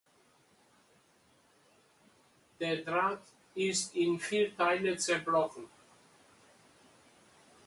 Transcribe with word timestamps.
Der 2.59 2.77
Draht 2.77 3.21
ist 3.53 3.93
in 3.95 4.19
vier 4.19 4.51
Teile 4.57 4.97
zerbrochen. 4.97 5.65